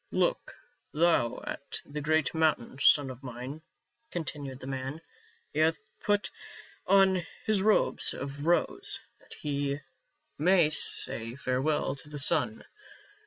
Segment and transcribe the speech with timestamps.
[0.25, 0.55] "Look
[0.93, 3.61] thou at the great mountain, son of mine,"
[4.09, 4.99] continued the man;
[5.53, 6.31] "he hath put
[6.87, 9.23] on his robes of rose (13) 14 PA UL.
[9.23, 9.79] tliat he
[10.43, 12.65] may say farewell to the sun.